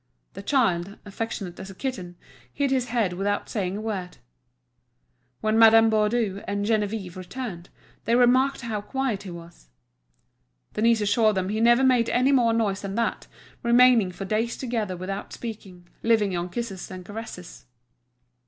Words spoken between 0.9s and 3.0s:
affectionate as a kitten, hid his